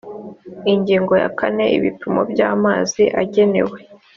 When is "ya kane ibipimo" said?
1.21-2.21